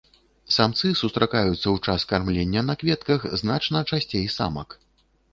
[0.53, 4.69] Самцы сустракаюцца ў час кармлення на кветках значна часцей самак.